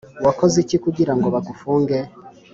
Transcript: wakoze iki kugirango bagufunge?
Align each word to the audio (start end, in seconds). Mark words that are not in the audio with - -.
wakoze 0.25 0.55
iki 0.63 0.77
kugirango 0.83 1.27
bagufunge? 1.35 1.97